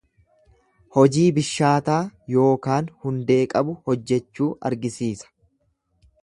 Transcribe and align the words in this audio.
Hojii 0.95 1.25
bishaataa 1.35 1.99
yookaan 2.35 2.87
hundee 3.05 3.39
qabu 3.53 3.77
hojjechuu 3.91 4.49
argisiisa. 4.71 5.33